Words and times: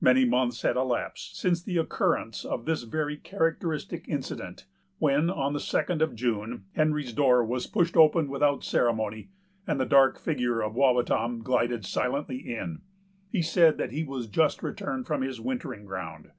Many 0.00 0.24
months 0.24 0.62
had 0.62 0.74
elapsed 0.74 1.38
since 1.38 1.62
the 1.62 1.76
occurrence 1.76 2.44
of 2.44 2.64
this 2.64 2.82
very 2.82 3.16
characteristic 3.16 4.08
incident, 4.08 4.66
when, 4.98 5.30
on 5.30 5.52
the 5.52 5.60
second 5.60 6.02
of 6.02 6.16
June, 6.16 6.64
Henry's 6.74 7.12
door 7.12 7.44
was 7.44 7.68
pushed 7.68 7.96
open 7.96 8.28
without 8.28 8.64
ceremony, 8.64 9.30
and 9.64 9.78
the 9.78 9.86
dark 9.86 10.18
figure 10.18 10.60
of 10.60 10.74
Wawatam 10.74 11.44
glided 11.44 11.84
silently 11.86 12.38
in. 12.38 12.80
He 13.30 13.40
said 13.40 13.78
that 13.78 13.92
he 13.92 14.02
was 14.02 14.26
just 14.26 14.64
returned 14.64 15.06
from 15.06 15.22
his 15.22 15.40
wintering 15.40 15.84
ground. 15.84 16.32